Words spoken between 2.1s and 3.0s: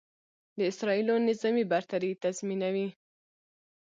تضیمنوي.